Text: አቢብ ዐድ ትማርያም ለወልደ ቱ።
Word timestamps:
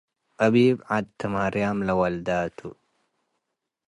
አቢብ 0.45 0.77
ዐድ 0.89 1.05
ትማርያም 1.19 1.77
ለወልደ 1.87 2.29
ቱ። 2.57 2.59